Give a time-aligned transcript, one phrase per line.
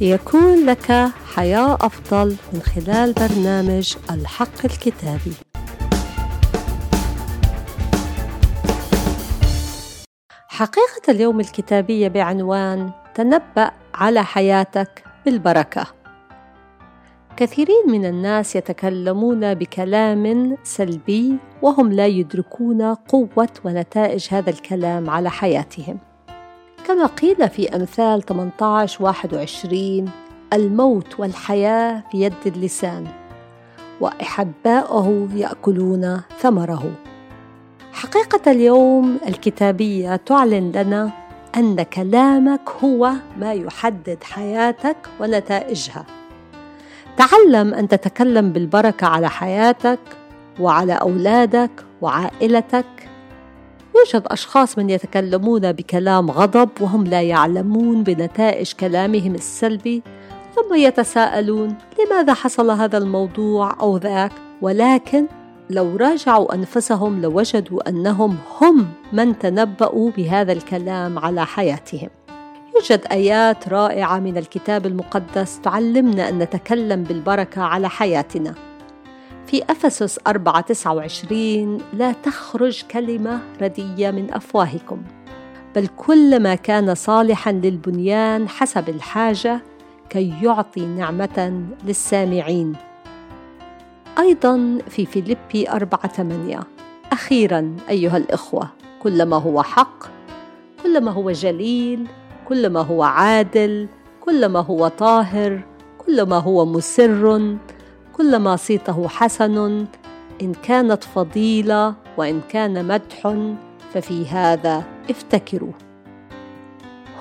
[0.00, 0.92] ليكون لك
[1.34, 5.32] حياة أفضل من خلال برنامج الحق الكتابي.
[10.48, 15.86] حقيقة اليوم الكتابية بعنوان تنبأ على حياتك بالبركة.
[17.36, 25.98] كثيرين من الناس يتكلمون بكلام سلبي وهم لا يدركون قوة ونتائج هذا الكلام على حياتهم.
[26.86, 30.10] كما قيل في أمثال 18 21
[30.52, 33.06] الموت والحياة في يد اللسان
[34.00, 36.92] وأحباؤه يأكلون ثمره.
[37.92, 41.10] حقيقة اليوم الكتابية تعلن لنا
[41.56, 46.06] أن كلامك هو ما يحدد حياتك ونتائجها.
[47.16, 50.00] تعلم أن تتكلم بالبركة على حياتك
[50.60, 53.08] وعلى أولادك وعائلتك
[53.96, 60.02] يوجد أشخاص من يتكلمون بكلام غضب وهم لا يعلمون بنتائج كلامهم السلبي
[60.54, 65.26] ثم يتساءلون لماذا حصل هذا الموضوع أو ذاك؟ ولكن
[65.70, 72.08] لو راجعوا أنفسهم لوجدوا أنهم هم من تنبأوا بهذا الكلام على حياتهم.
[72.74, 78.65] يوجد آيات رائعة من الكتاب المقدس تعلمنا أن نتكلم بالبركة على حياتنا.
[79.46, 85.02] في أفسس 4 29 لا تخرج كلمة ردية من أفواهكم
[85.74, 89.62] بل كل ما كان صالحا للبنيان حسب الحاجة
[90.10, 92.72] كي يعطي نعمة للسامعين.
[94.18, 96.60] أيضا في فيليبي 4 8
[97.12, 98.68] أخيرا أيها الإخوة
[99.02, 100.06] كل ما هو حق
[100.82, 102.08] كل ما هو جليل
[102.48, 103.88] كل ما هو عادل
[104.20, 105.60] كل ما هو طاهر
[106.06, 107.56] كل ما هو مسر
[108.16, 109.86] كل ما صيته حسن
[110.42, 113.36] إن كانت فضيلة وإن كان مدح
[113.92, 115.72] ففي هذا افتكروا.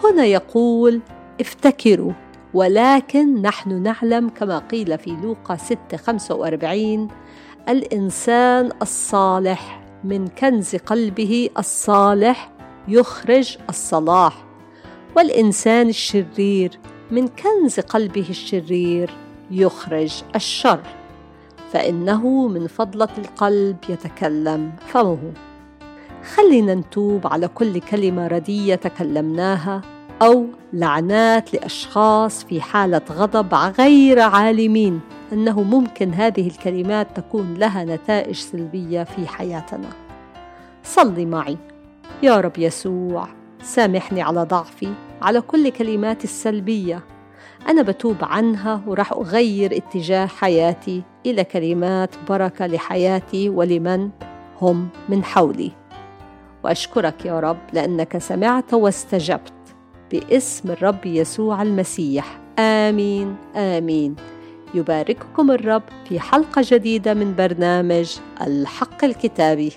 [0.03, 1.01] هنا يقول
[1.41, 2.11] افتكروا
[2.53, 7.07] ولكن نحن نعلم كما قيل في لوقا 6 45
[7.69, 12.51] الإنسان الصالح من كنز قلبه الصالح
[12.87, 14.45] يخرج الصلاح
[15.15, 16.79] والإنسان الشرير
[17.11, 20.81] من كنز قلبه الشرير يخرج الشر
[21.71, 25.33] فإنه من فضلة القلب يتكلم فمه
[26.35, 29.81] خلينا نتوب على كل كلمة ردية تكلمناها
[30.21, 35.01] أو لعنات لأشخاص في حالة غضب غير عالمين
[35.33, 39.89] أنه ممكن هذه الكلمات تكون لها نتائج سلبية في حياتنا.
[40.83, 41.57] صلي معي.
[42.23, 43.27] يا رب يسوع
[43.63, 47.03] سامحني على ضعفي على كل كلماتي السلبية.
[47.67, 54.09] أنا بتوب عنها وراح أغير اتجاه حياتي إلى كلمات بركة لحياتي ولمن
[54.61, 55.71] هم من حولي.
[56.63, 59.53] وأشكرك يا رب لأنك سمعت واستجبت
[60.11, 62.39] باسم الرب يسوع المسيح.
[62.59, 64.15] آمين آمين.
[64.73, 69.71] يبارككم الرب في حلقة جديدة من برنامج الحق الكتابي.